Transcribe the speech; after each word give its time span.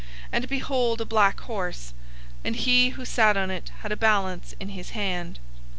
And 0.31 0.49
behold, 0.49 0.99
a 0.99 1.05
black 1.05 1.41
horse, 1.41 1.93
and 2.43 2.55
he 2.55 2.89
who 2.89 3.05
sat 3.05 3.37
on 3.37 3.51
it 3.51 3.69
had 3.81 3.91
a 3.91 3.95
balance 3.95 4.55
in 4.59 4.69
his 4.69 4.89
hand. 4.97 5.37